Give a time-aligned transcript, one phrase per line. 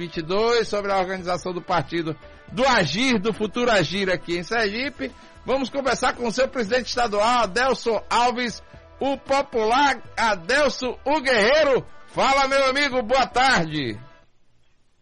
[0.00, 2.16] 22 sobre a organização do partido
[2.50, 5.12] do Agir, do Futuro Agir aqui em Sergipe.
[5.44, 8.62] Vamos conversar com o seu presidente estadual, Adelso Alves,
[8.98, 11.84] o popular Adelso, o Guerreiro.
[12.06, 13.98] Fala, meu amigo, boa tarde.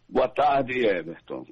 [0.08, 1.46] Boa tarde, Everton.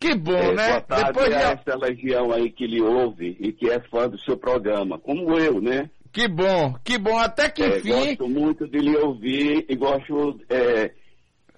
[0.00, 0.68] Que bom, é, né?
[0.68, 1.34] Boa tarde Depois de...
[1.34, 5.38] a essa legião aí que lhe ouve e que é fã do seu programa, como
[5.38, 5.88] eu, né?
[6.12, 7.90] Que bom, que bom, até que é, enfim.
[7.90, 10.92] Gosto muito de lhe ouvir e gosto é,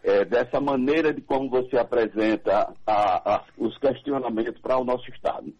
[0.02, 5.52] é, dessa maneira de como você apresenta a, a, os questionamentos para o nosso Estado.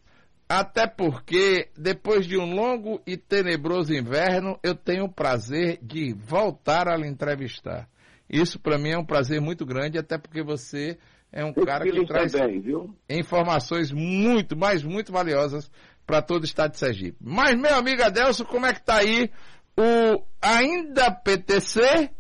[0.49, 6.89] Até porque, depois de um longo e tenebroso inverno, eu tenho o prazer de voltar
[6.89, 7.89] a lhe entrevistar.
[8.29, 10.99] Isso para mim é um prazer muito grande, até porque você
[11.33, 12.63] é um cara que traz também,
[13.09, 15.71] informações muito, mas muito valiosas
[16.05, 17.17] para todo o estado de Sergipe.
[17.21, 19.31] Mas, meu amigo Adelso, como é que está aí
[19.77, 22.11] o ainda PTC,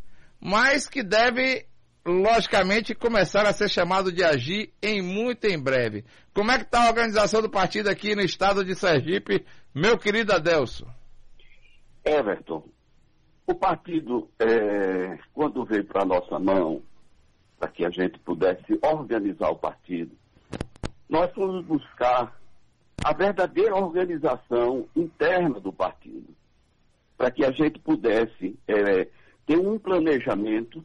[0.40, 1.66] mas que deve
[2.04, 6.04] logicamente, começar a ser chamado de agir em muito em breve.
[6.34, 9.44] Como é que está a organização do partido aqui no estado de Sergipe,
[9.74, 10.86] meu querido Adelso?
[12.04, 12.66] Everton,
[13.46, 16.82] o partido, é, quando veio para a nossa mão,
[17.58, 20.16] para que a gente pudesse organizar o partido,
[21.08, 22.38] nós fomos buscar
[23.04, 26.34] a verdadeira organização interna do partido,
[27.18, 29.08] para que a gente pudesse é,
[29.46, 30.84] ter um planejamento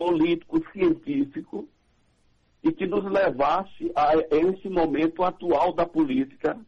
[0.00, 1.68] político, científico,
[2.64, 6.58] e que nos levasse a esse momento atual da política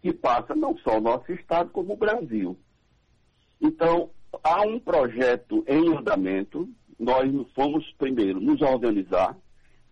[0.00, 2.56] que passa não só o nosso Estado, como o Brasil.
[3.60, 9.36] Então, há um projeto em andamento, nós fomos primeiro nos organizar,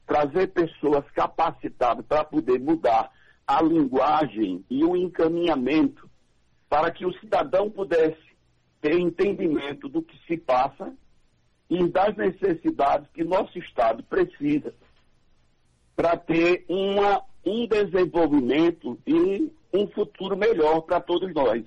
[0.06, 3.10] trazer pessoas capacitadas para poder mudar
[3.44, 6.08] a linguagem e o encaminhamento
[6.68, 8.22] para que o cidadão pudesse
[8.80, 10.94] ter entendimento do que se passa
[11.74, 14.72] e das necessidades que nosso Estado precisa
[15.96, 21.64] para ter uma, um desenvolvimento e um futuro melhor para todos nós.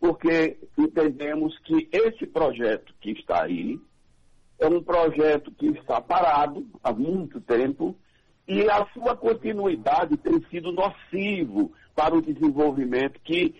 [0.00, 3.78] Porque entendemos que esse projeto que está aí
[4.58, 7.94] é um projeto que está parado há muito tempo
[8.48, 13.54] e a sua continuidade tem sido nocivo para o desenvolvimento que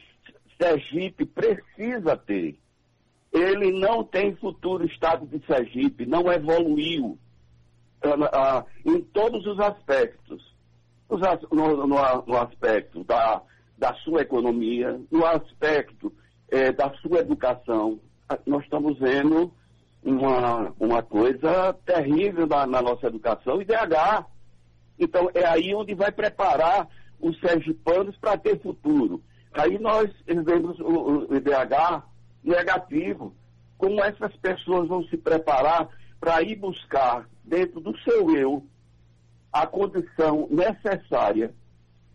[0.58, 2.58] Sergipe precisa ter
[3.32, 7.18] ele não tem futuro estado de Sergipe, não evoluiu
[8.04, 10.52] uh, uh, em todos os aspectos.
[11.50, 13.42] No, no, no aspecto da,
[13.76, 16.10] da, sua economia, no aspecto
[16.50, 18.00] eh, da sua educação.
[18.26, 19.52] Ah, nós estamos vendo
[20.02, 24.24] uma, uma coisa terrível na, na nossa educação, IDH.
[24.98, 26.88] Então, é aí onde vai preparar
[27.20, 29.22] os sergipanos para ter futuro.
[29.52, 32.02] Aí nós vemos o, o IDH
[32.42, 33.34] negativo.
[33.78, 35.88] Como essas pessoas vão se preparar
[36.20, 38.66] para ir buscar dentro do seu eu
[39.52, 41.52] a condição necessária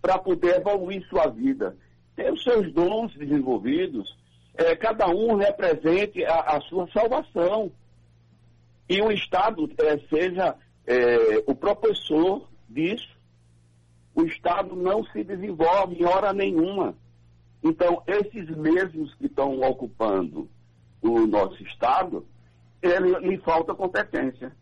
[0.02, 1.76] para poder evoluir sua vida,
[2.16, 4.18] ter os seus dons desenvolvidos,
[4.56, 7.72] é, cada um represente a, a, sua salvação.
[8.90, 10.56] E o Estado é, seja
[10.86, 13.16] é, o propulsor disso.
[14.16, 16.96] O Estado não se desenvolve em hora nenhuma
[17.64, 20.50] então, esses mesmos que estão ocupando
[21.02, 22.26] o nosso Estado,
[22.82, 24.56] ele, lhe falta competência.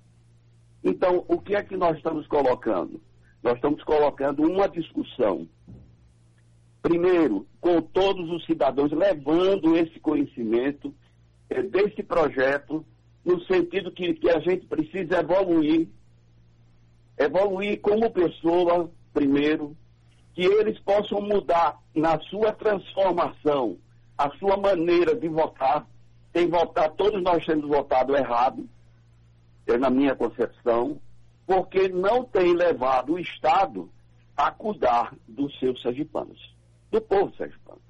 [0.84, 3.02] Então, o que é que nós estamos colocando?
[3.44, 5.48] Nós estamos colocando uma discussão,
[6.82, 10.94] primeiro, com todos os cidadãos, levando esse conhecimento
[11.50, 12.86] eh, desse projeto,
[13.24, 15.88] no sentido que, que a gente precisa evoluir,
[17.18, 19.76] evoluir como pessoa, primeiro,
[20.36, 23.78] que eles possam mudar na sua transformação
[24.18, 25.88] a sua maneira de votar.
[26.32, 28.70] Tem votar, todos nós temos votado errado,
[29.66, 31.00] é na minha concepção,
[31.48, 33.90] porque não tem levado o Estado
[34.36, 36.54] a cuidar dos seus sergipanos,
[36.92, 37.82] do povo sergipano.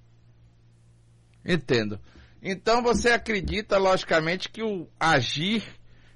[1.44, 2.00] Entendo.
[2.41, 5.63] Então você acredita, logicamente, que o agir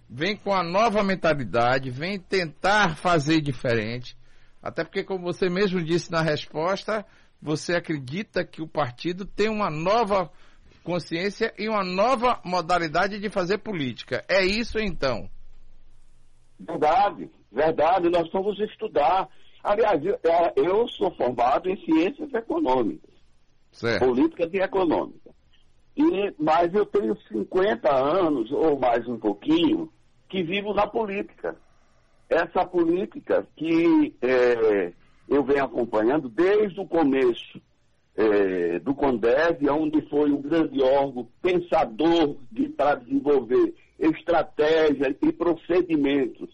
[0.07, 4.16] vem com a nova mentalidade, vem tentar fazer diferente,
[4.61, 7.06] até porque, como você mesmo disse na resposta,
[7.41, 10.29] você acredita que o partido tem uma nova
[10.84, 14.23] consciência e uma nova modalidade de fazer política.
[14.28, 15.29] É isso então?
[16.59, 18.09] Verdade, verdade.
[18.09, 19.29] Nós vamos estudar.
[19.64, 20.20] Aliás, eu,
[20.56, 23.14] eu sou formado em ciências econômicas,
[23.72, 24.06] certo.
[24.06, 25.34] políticas e econômicas.
[25.96, 29.91] E, mas eu tenho 50 anos, ou mais um pouquinho,
[30.29, 31.58] que vivo na política
[32.29, 34.93] essa política que é,
[35.28, 37.59] eu venho acompanhando desde o começo
[38.16, 46.49] é, do Condev, onde foi um grande órgão pensador de, para desenvolver estratégias e procedimentos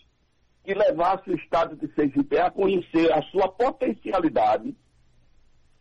[0.63, 4.75] que levasse o Estado de Sergipe a conhecer a sua potencialidade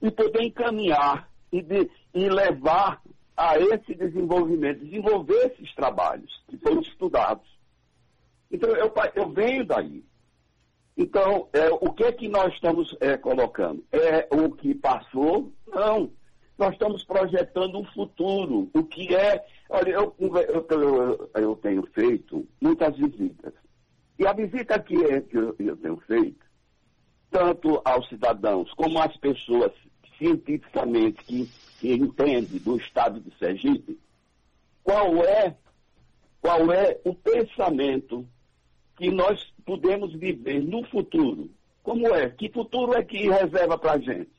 [0.03, 3.01] e poder encaminhar e, de, e levar
[3.37, 7.54] a esse desenvolvimento, desenvolver esses trabalhos que foram estudados.
[8.51, 10.05] Então, eu, eu venho daí.
[10.97, 13.85] Então, é, o que é que nós estamos é, colocando?
[13.91, 15.53] É o que passou?
[15.67, 16.13] Não.
[16.57, 18.71] Nós estamos projetando um futuro.
[18.73, 19.45] O que é.
[19.69, 23.53] Olha, eu, eu, eu tenho feito muitas visitas.
[24.17, 26.47] E a visita que, é, que eu, eu tenho feito,
[27.29, 29.73] tanto aos cidadãos como às pessoas
[30.17, 31.51] cientificamente que,
[31.81, 33.99] que entendem do estado de Sergipe,
[34.85, 35.57] qual é,
[36.41, 38.25] qual é o pensamento
[38.97, 41.51] que nós podemos viver no futuro.
[41.83, 42.31] Como é?
[42.31, 44.31] Que futuro é que reserva para a gente?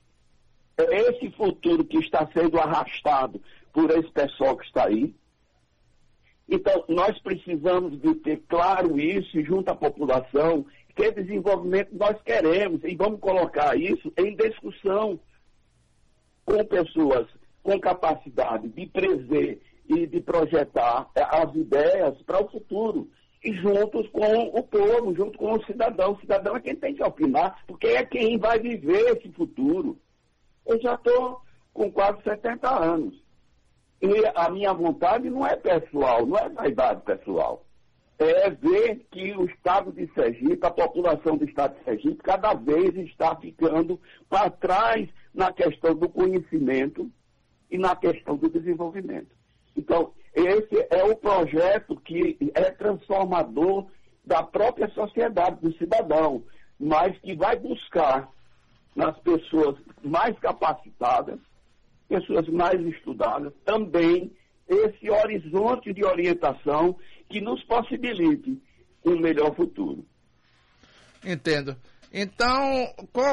[0.77, 3.41] É esse futuro que está sendo arrastado
[3.71, 5.13] por esse pessoal que está aí.
[6.47, 10.65] Então, nós precisamos de ter claro isso junto à população,
[10.95, 15.19] que desenvolvimento nós queremos, e vamos colocar isso em discussão
[16.45, 17.27] com pessoas
[17.65, 19.59] com capacidade de prever
[19.89, 23.09] e de projetar as ideias para o futuro
[23.53, 26.13] juntos com o povo, junto com o cidadão.
[26.13, 29.97] O cidadão é quem tem que opinar, porque é quem vai viver esse futuro.
[30.65, 31.41] Eu já estou
[31.73, 33.13] com quase 70 anos.
[34.01, 37.65] E a minha vontade não é pessoal, não é vaidade pessoal.
[38.17, 42.95] É ver que o Estado de Sergipe, a população do Estado de Sergipe, cada vez
[42.95, 43.99] está ficando
[44.29, 47.11] para trás na questão do conhecimento
[47.69, 49.35] e na questão do desenvolvimento.
[49.75, 53.87] Então, esse é o projeto que é transformador
[54.25, 56.43] da própria sociedade, do cidadão,
[56.79, 58.29] mas que vai buscar
[58.95, 61.39] nas pessoas mais capacitadas,
[62.07, 64.31] pessoas mais estudadas, também
[64.67, 66.97] esse horizonte de orientação
[67.29, 68.61] que nos possibilite
[69.05, 70.03] um melhor futuro.
[71.23, 71.75] Entendo.
[72.11, 72.87] Então,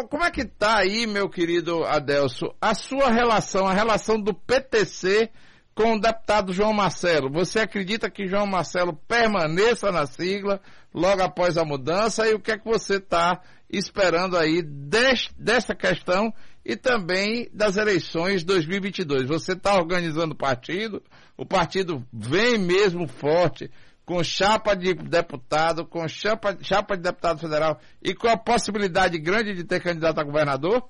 [0.08, 5.30] como é que está aí, meu querido Adelso, a sua relação, a relação do PTC
[5.74, 7.30] com o deputado João Marcelo.
[7.30, 10.60] Você acredita que João Marcelo permaneça na sigla
[10.92, 12.26] logo após a mudança?
[12.26, 13.40] E o que é que você está
[13.70, 16.32] esperando aí dessa questão
[16.64, 19.26] e também das eleições 2022?
[19.28, 21.02] Você está organizando o partido?
[21.36, 23.70] O partido vem mesmo forte
[24.04, 29.54] com chapa de deputado, com chapa, chapa de deputado federal e com a possibilidade grande
[29.54, 30.86] de ter candidato a governador?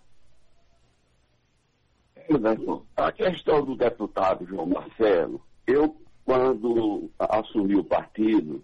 [2.97, 8.63] A questão do deputado João Marcelo, eu, quando assumi o partido,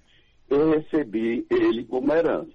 [0.49, 2.53] eu recebi ele como herança.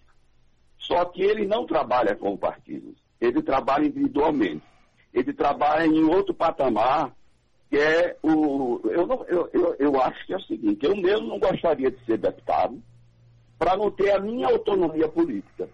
[0.80, 4.64] Só que ele não trabalha com o partido, ele trabalha individualmente.
[5.14, 7.14] Ele trabalha em outro patamar,
[7.70, 8.82] que é o.
[8.86, 12.04] Eu, não, eu, eu, eu acho que é o seguinte: eu mesmo não gostaria de
[12.06, 12.82] ser deputado
[13.60, 15.70] para não ter a minha autonomia política.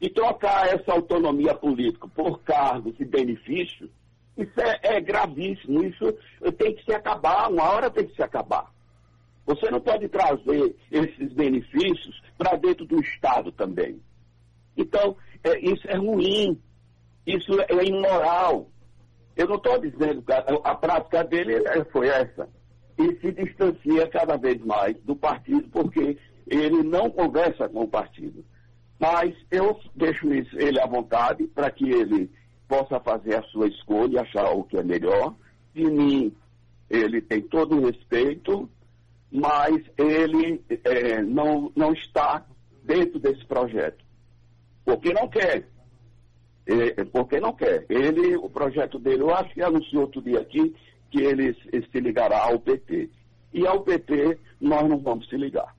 [0.00, 3.88] E trocar essa autonomia política por cargos e benefícios
[4.36, 6.12] isso é, é gravíssimo, isso
[6.58, 8.72] tem que se acabar, uma hora tem que se acabar.
[9.46, 14.00] Você não pode trazer esses benefícios para dentro do Estado também.
[14.76, 16.60] Então, é, isso é ruim,
[17.26, 18.70] isso é imoral.
[19.36, 22.48] Eu não estou dizendo que a, a, prática dele é, foi essa.
[22.98, 26.16] E se distancia cada vez mais do partido, porque
[26.46, 28.44] ele não conversa com o partido.
[28.98, 32.30] Mas eu deixo isso, ele à vontade para que ele
[32.68, 35.34] possa fazer a sua escolha, achar o que é melhor.
[35.74, 36.34] De mim,
[36.88, 38.68] ele tem todo o respeito,
[39.30, 42.44] mas ele é, não, não está
[42.82, 44.04] dentro desse projeto.
[44.84, 45.66] Porque não quer.
[46.66, 47.84] É, porque não quer.
[47.88, 50.74] Ele, o projeto dele, eu acho que anunciou outro dia aqui
[51.10, 53.10] que ele, ele se ligará ao PT.
[53.52, 55.74] E ao PT nós não vamos se ligar.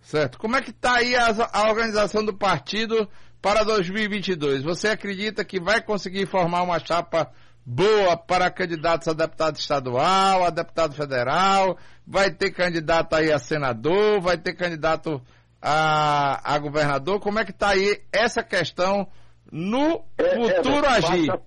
[0.00, 0.38] Certo.
[0.38, 3.08] Como é que está aí a, a organização do partido
[3.40, 4.62] para 2022?
[4.62, 7.30] Você acredita que vai conseguir formar uma chapa
[7.64, 11.78] boa para candidatos a deputado estadual, a deputado federal?
[12.06, 14.20] Vai ter candidato aí a senador?
[14.20, 15.20] Vai ter candidato
[15.60, 17.20] a, a governador?
[17.20, 19.06] Como é que está aí essa questão
[19.50, 21.26] no é, futuro é, agir?
[21.26, 21.42] Passa,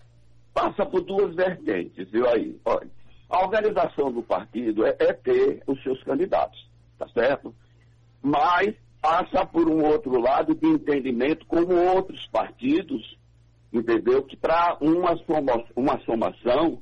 [0.54, 2.60] passa, por duas vertentes, viu aí?
[2.66, 2.90] Olha,
[3.30, 7.54] a organização do partido é, é ter os seus candidatos, tá certo?
[8.22, 13.18] Mas passa por um outro lado de entendimento como outros partidos,
[13.74, 14.24] entendeu?
[14.24, 16.82] Que para uma, soma, uma somação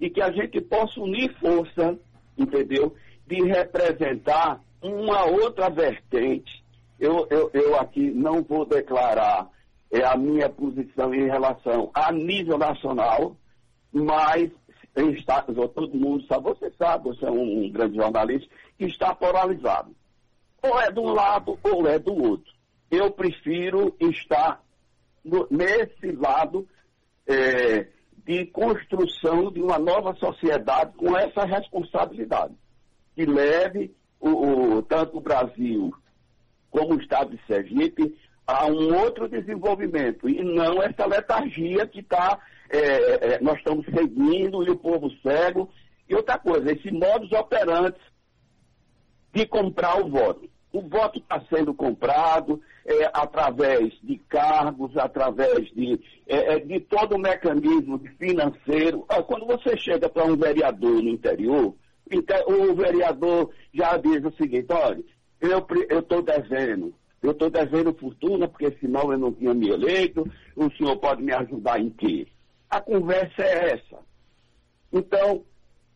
[0.00, 1.98] e que a gente possa unir força,
[2.36, 2.94] entendeu?
[3.26, 6.64] De representar uma outra vertente.
[6.98, 9.48] Eu, eu, eu aqui não vou declarar
[9.90, 13.36] é, a minha posição em relação a nível nacional,
[13.92, 14.50] mas
[14.96, 19.94] está, todo mundo sabe, você sabe, você é um, um grande jornalista, que está polarizado
[20.62, 22.52] ou é de um lado ou é do outro.
[22.90, 24.62] eu prefiro estar
[25.24, 26.66] no, nesse lado
[27.26, 27.86] é,
[28.26, 32.54] de construção de uma nova sociedade com essa responsabilidade,
[33.14, 34.28] que leve o,
[34.76, 35.92] o, tanto o Brasil
[36.70, 42.38] como o Estado de Sergipe a um outro desenvolvimento e não essa letargia que está
[42.70, 45.70] é, é, nós estamos seguindo e o povo cego.
[46.08, 47.96] E outra coisa, esse modus operandi
[49.32, 50.48] de comprar o voto.
[50.72, 57.16] O voto está sendo comprado é, através de cargos, através de, é, é de todo
[57.16, 59.06] o mecanismo financeiro.
[59.26, 61.74] Quando você chega para um vereador no interior,
[62.46, 65.02] o vereador já diz o seguinte, olha,
[65.40, 70.70] eu estou devendo, eu estou devendo fortuna, porque senão eu não tinha me eleito, o
[70.72, 72.26] senhor pode me ajudar em quê?
[72.68, 73.98] A conversa é essa.
[74.92, 75.44] Então,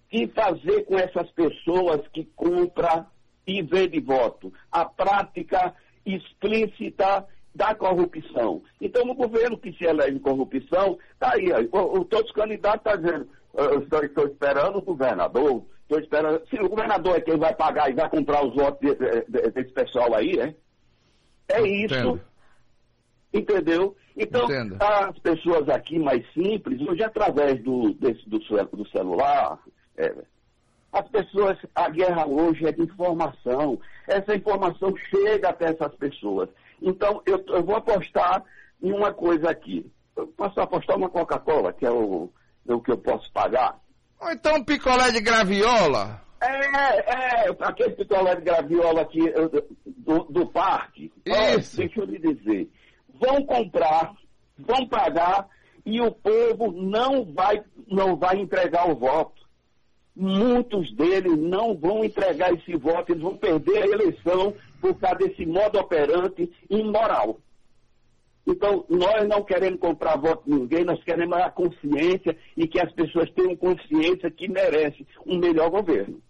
[0.08, 3.06] que fazer com essas pessoas que compram
[3.46, 4.52] e vendem voto?
[4.70, 8.62] A prática explícita da corrupção.
[8.80, 12.92] Então, no governo que se elege corrupção, está aí, o, o, todos os candidatos estão
[12.92, 16.46] tá dizendo, eu estou, estou, esperando o governador, estou esperando.
[16.48, 18.80] Se o governador é quem vai pagar e vai comprar os votos
[19.28, 20.54] desse pessoal aí, é?
[21.48, 21.94] É isso.
[21.94, 22.20] Entendo.
[23.34, 23.96] Entendeu?
[24.16, 24.76] Então, Entendo.
[24.80, 29.58] as pessoas aqui mais simples, hoje através do, desse, do, do celular,
[29.96, 30.14] é,
[30.92, 33.80] as pessoas, a guerra hoje é de informação.
[34.06, 36.48] Essa informação chega até essas pessoas.
[36.80, 38.42] Então, eu, eu vou apostar
[38.82, 39.90] em uma coisa aqui.
[40.16, 42.30] Eu posso apostar uma Coca-Cola, que é o,
[42.66, 43.78] o que eu posso pagar.
[44.20, 46.20] Ou então um picolé de graviola.
[46.40, 49.20] É, é, aquele picolé de graviola aqui
[49.86, 51.12] do, do parque.
[51.24, 51.76] Isso.
[51.76, 52.68] deixa eu lhe dizer
[53.22, 54.14] vão comprar,
[54.58, 55.48] vão pagar
[55.86, 59.41] e o povo não vai, não vai entregar o voto.
[60.14, 65.46] Muitos deles não vão entregar esse voto, eles vão perder a eleição por causa desse
[65.46, 67.38] modo operante imoral.
[68.46, 72.92] Então, nós não queremos comprar voto de ninguém, nós queremos a consciência e que as
[72.92, 76.20] pessoas tenham consciência que merecem um melhor governo.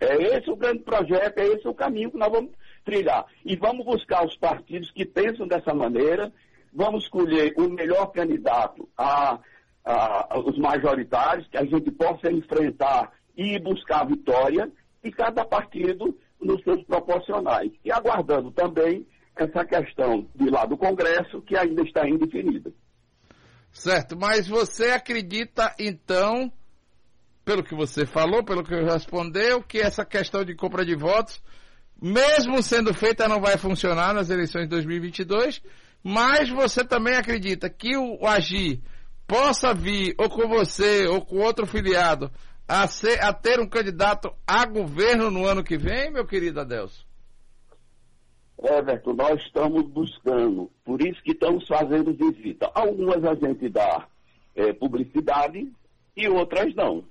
[0.00, 2.52] É esse o grande projeto, é esse o caminho que nós vamos
[2.84, 3.26] trilhar.
[3.44, 6.32] E vamos buscar os partidos que pensam dessa maneira,
[6.72, 9.40] vamos escolher o melhor candidato a,
[9.84, 14.70] a, os majoritários, que a gente possa enfrentar e buscar vitória,
[15.02, 17.70] e cada partido nos seus proporcionais.
[17.84, 22.72] E aguardando também essa questão de lá do Congresso, que ainda está indefinida.
[23.72, 26.50] Certo, mas você acredita então,
[27.44, 31.42] pelo que você falou, pelo que respondeu, que essa questão de compra de votos
[32.00, 35.62] mesmo sendo feita, não vai funcionar nas eleições de 2022,
[36.02, 38.80] mas você também acredita que o Agir
[39.34, 42.30] possa vir, ou com você, ou com outro filiado,
[42.68, 47.04] a, ser, a ter um candidato a governo no ano que vem, meu querido Adelso?
[48.62, 52.70] Everton, nós estamos buscando, por isso que estamos fazendo visita.
[52.72, 54.06] Algumas a gente dá
[54.54, 55.68] é, publicidade
[56.16, 57.04] e outras não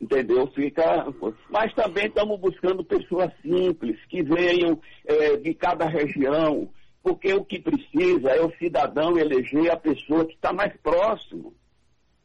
[0.00, 0.46] entendeu?
[0.48, 1.06] Fica.
[1.48, 6.68] Mas também estamos buscando pessoas simples, que venham é, de cada região,
[7.04, 11.54] porque o que precisa é o cidadão eleger a pessoa que está mais próximo.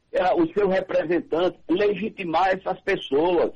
[0.10, 3.52] É, o seu representante, legitimar essas pessoas,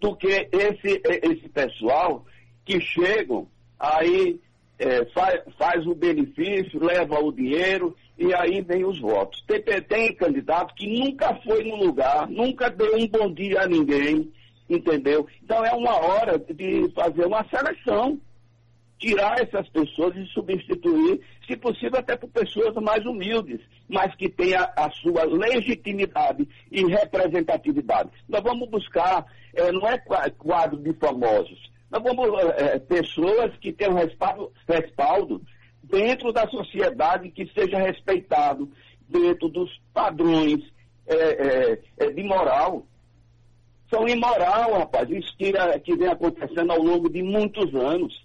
[0.00, 2.26] do que esse, esse pessoal
[2.64, 3.46] que chegam,
[3.78, 4.40] aí
[4.76, 9.42] é, faz, faz o benefício, leva o dinheiro e aí vem os votos.
[9.46, 14.30] Tem, tem candidato que nunca foi no lugar, nunca deu um bom dia a ninguém,
[14.68, 15.26] entendeu?
[15.40, 18.18] Então é uma hora de fazer uma seleção,
[18.98, 24.66] tirar essas pessoas e substituir, se possível até por pessoas mais humildes, mas que tenham
[24.76, 28.10] a sua legitimidade e representatividade.
[28.28, 29.98] Nós vamos buscar, é, não é
[30.30, 35.40] quadro de famosos, nós vamos é, pessoas que tenham respaldo, respaldo
[35.82, 38.70] dentro da sociedade que seja respeitado
[39.08, 40.60] dentro dos padrões
[41.06, 42.86] é, é, de moral.
[43.90, 45.52] São imoral, rapaz, isso que,
[45.84, 48.23] que vem acontecendo ao longo de muitos anos.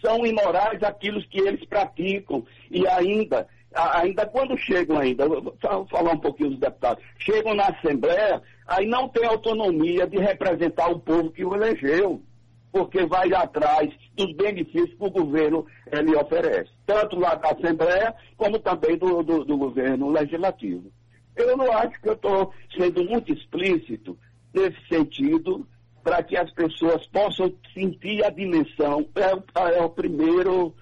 [0.00, 5.56] São imorais aquilo que eles praticam e ainda, ainda quando chegam ainda, vou
[5.90, 11.00] falar um pouquinho dos deputados, chegam na Assembleia, aí não tem autonomia de representar o
[11.00, 12.22] povo que o elegeu
[12.70, 18.58] porque vai atrás dos benefícios que o governo lhe oferece, tanto lá da Assembleia, como
[18.58, 20.90] também do, do, do governo legislativo.
[21.36, 24.18] Eu não acho que eu estou sendo muito explícito
[24.52, 25.66] nesse sentido,
[26.08, 29.06] para que as pessoas possam sentir a dimensão.
[29.14, 30.74] É, é o primeiro,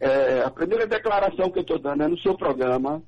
[0.00, 3.02] é, a primeira declaração que eu estou dando é no seu programa.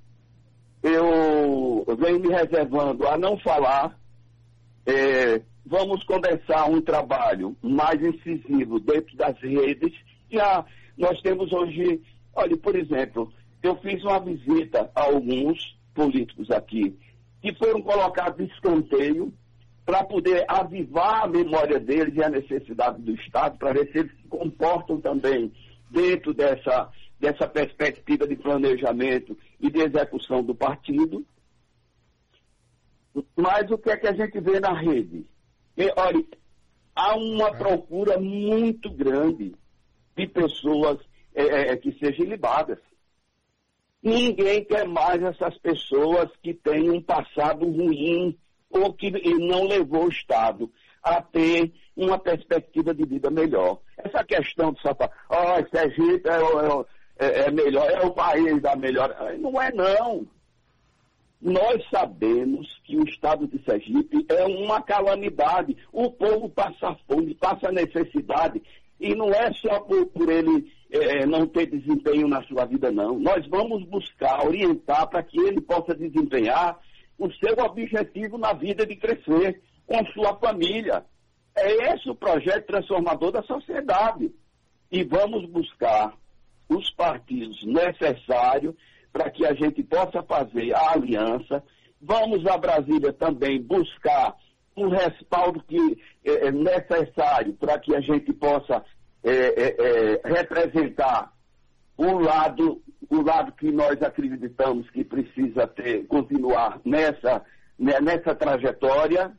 [0.82, 3.98] Eu venho me reservando a não falar
[4.84, 9.92] é, vamos começar um trabalho mais incisivo dentro das redes.
[10.30, 10.64] Já
[10.98, 12.02] nós temos hoje
[12.34, 16.96] Olha, por exemplo, eu fiz uma visita a alguns políticos aqui
[17.42, 19.32] que foram colocados de escanteio
[19.84, 24.12] para poder avivar a memória deles e a necessidade do Estado, para ver se eles
[24.12, 25.52] se comportam também
[25.90, 31.26] dentro dessa, dessa perspectiva de planejamento e de execução do partido.
[33.36, 35.26] Mas o que é que a gente vê na rede?
[35.76, 36.24] E, olha,
[36.94, 37.54] há uma é.
[37.54, 39.54] procura muito grande
[40.16, 40.98] de pessoas
[41.34, 42.78] é, é, que sejam libadas.
[44.02, 48.36] Ninguém quer mais essas pessoas que têm um passado ruim
[48.72, 50.70] ou que não levou o Estado
[51.02, 53.78] a ter uma perspectiva de vida melhor.
[53.98, 58.74] Essa questão de só falar, oh, Sergipe é, é, é, melhor, é o país da
[58.74, 59.14] melhor.
[59.38, 60.26] Não é não.
[61.40, 65.76] Nós sabemos que o estado de Sergipe é uma calamidade.
[65.92, 68.62] O povo passa fome, passa necessidade.
[69.00, 73.18] E não é só por, por ele é, não ter desempenho na sua vida, não.
[73.18, 76.78] Nós vamos buscar, orientar para que ele possa desempenhar
[77.18, 81.04] o seu objetivo na vida de crescer com sua família.
[81.56, 84.32] É esse o projeto transformador da sociedade.
[84.90, 86.14] E vamos buscar
[86.68, 88.74] os partidos necessários
[89.12, 91.62] para que a gente possa fazer a aliança.
[92.00, 94.34] Vamos a Brasília também buscar
[94.76, 95.78] um respaldo que
[96.24, 98.84] é necessário para que a gente possa
[99.22, 101.32] é, é, é, representar
[101.96, 107.44] o lado, o lado que nós acreditamos que precisa ter, continuar nessa,
[107.78, 109.32] né, nessa trajetória,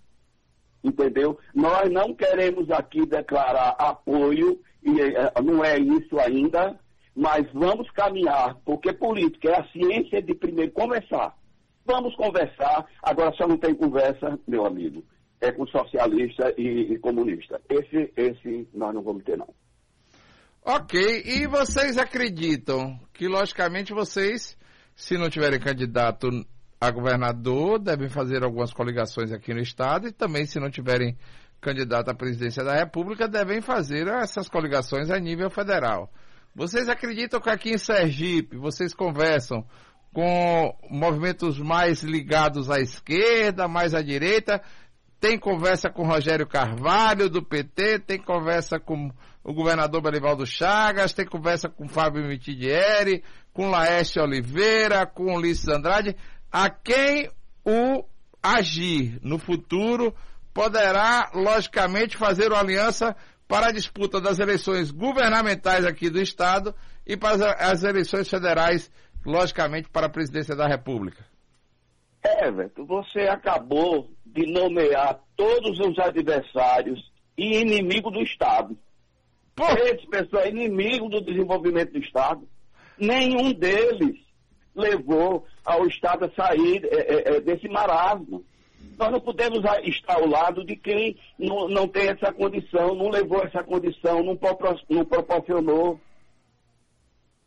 [0.83, 1.37] entendeu?
[1.53, 6.77] Nós não queremos aqui declarar apoio, e é, não é isso ainda,
[7.15, 11.35] mas vamos caminhar, porque política é a ciência de primeiro conversar.
[11.85, 15.03] Vamos conversar, agora só não tem conversa, meu amigo,
[15.41, 17.61] é com socialista e, e comunista.
[17.69, 19.53] Esse, esse nós não vamos ter, não.
[20.65, 24.57] Ok, e vocês acreditam que, logicamente, vocês,
[24.95, 26.29] se não tiverem candidato
[26.79, 31.17] a governador, devem fazer algumas coligações aqui no Estado e também, se não tiverem
[31.59, 36.09] candidato à presidência da República, devem fazer essas coligações a nível federal.
[36.55, 39.67] Vocês acreditam que aqui em Sergipe vocês conversam
[40.13, 44.61] com movimentos mais ligados à esquerda, mais à direita?
[45.23, 49.09] Tem conversa com Rogério Carvalho, do PT, tem conversa com
[49.41, 56.13] o governador Belivaldo Chagas, tem conversa com Fábio Mitidieri, com Laeste Oliveira, com Ulisses Andrade.
[56.51, 57.31] A quem
[57.63, 58.03] o
[58.43, 60.13] agir no futuro
[60.53, 63.15] poderá, logicamente, fazer uma aliança
[63.47, 66.75] para a disputa das eleições governamentais aqui do Estado
[67.07, 68.91] e para as eleições federais,
[69.25, 71.23] logicamente, para a presidência da República.
[72.23, 78.77] Everton, você acabou de nomear todos os adversários e inimigo do Estado.
[79.55, 79.65] Pô.
[79.65, 82.47] Esse pessoal é inimigo do desenvolvimento do Estado.
[82.97, 84.17] Nenhum deles
[84.75, 88.43] levou ao Estado a sair é, é, é desse marasmo.
[88.97, 93.43] Nós não podemos estar ao lado de quem não, não tem essa condição, não levou
[93.43, 94.37] essa condição, não,
[94.89, 95.99] não proporcionou.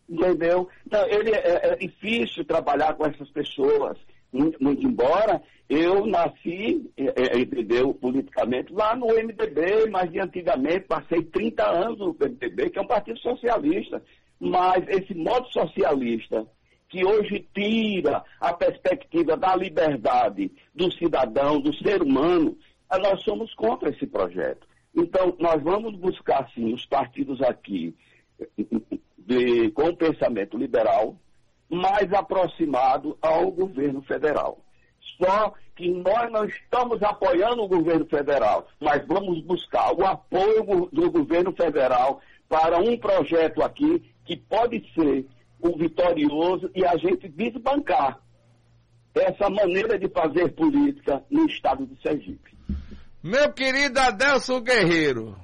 [0.08, 0.68] Entendeu?
[0.86, 3.98] Então, ele, é, é difícil trabalhar com essas pessoas.
[4.37, 10.87] Muito, muito embora eu nasci, é, é entendeu, politicamente, lá no MDB, mas de antigamente,
[10.87, 14.03] passei 30 anos no MDB, que é um partido socialista.
[14.38, 16.46] Mas esse modo socialista
[16.88, 22.57] que hoje tira a perspectiva da liberdade do cidadão, do ser humano,
[23.03, 24.66] nós somos contra esse projeto.
[24.94, 27.94] Então, nós vamos buscar, sim, os partidos aqui
[29.18, 31.18] de, com o pensamento liberal,
[31.70, 34.59] mais aproximado ao governo federal.
[35.18, 41.11] Só que nós não estamos apoiando o governo federal, mas vamos buscar o apoio do
[41.11, 45.26] governo federal para um projeto aqui que pode ser
[45.61, 48.20] o vitorioso e a gente desbancar
[49.14, 52.57] essa maneira de fazer política no estado de Sergipe.
[53.22, 55.37] Meu querido Adelson Guerreiro,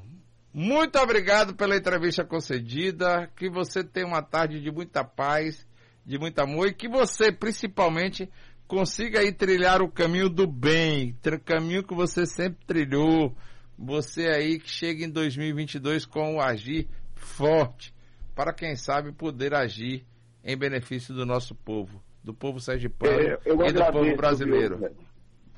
[0.52, 3.30] muito obrigado pela entrevista concedida.
[3.34, 5.66] Que você tenha uma tarde de muita paz,
[6.04, 8.28] de muito amor e que você, principalmente,
[8.66, 13.34] consiga aí trilhar o caminho do bem, o caminho que você sempre trilhou.
[13.78, 17.94] Você aí que chega em 2022 com o agir forte,
[18.34, 20.04] para quem sabe poder agir
[20.44, 24.78] em benefício do nosso povo, do povo sergipano é, e do povo brasileiro.
[24.78, 24.94] Meu,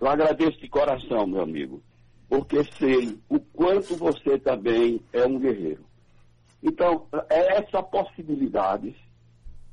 [0.01, 1.83] eu agradeço de coração, meu amigo,
[2.29, 5.85] porque sei o quanto você também é um guerreiro.
[6.63, 8.95] Então, é essa possibilidade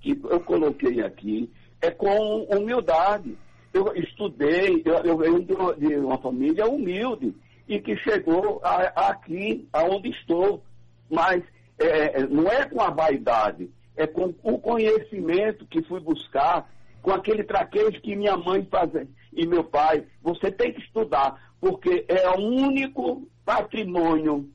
[0.02, 1.50] que eu coloquei aqui,
[1.82, 3.38] é com humildade.
[3.74, 5.46] Eu estudei, eu, eu venho
[5.78, 7.34] de uma família humilde
[7.68, 10.62] e que chegou a, aqui, aonde estou.
[11.10, 11.44] Mas
[11.80, 16.70] é, não é com a vaidade, é com o conhecimento que fui buscar,
[17.02, 20.06] com aquele traquejo que minha mãe fazia e meu pai.
[20.22, 24.50] Você tem que estudar, porque é o único patrimônio,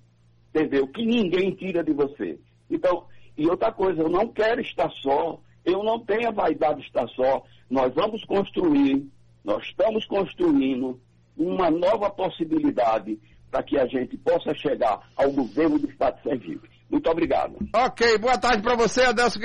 [0.50, 0.86] entendeu?
[0.86, 2.38] Que ninguém tira de você.
[2.70, 3.06] Então,
[3.36, 7.06] e outra coisa, eu não quero estar só, eu não tenho a vaidade de estar
[7.08, 7.42] só.
[7.68, 9.06] Nós vamos construir,
[9.44, 11.00] nós estamos construindo
[11.36, 13.18] uma nova possibilidade
[13.50, 16.68] para que a gente possa chegar ao governo do Estado de Sergipe.
[16.88, 17.56] Muito obrigado.
[17.74, 19.34] Ok, boa tarde para você, Adelso